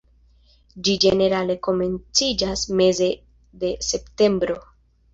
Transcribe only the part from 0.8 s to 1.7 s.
Ĝi ĝenerale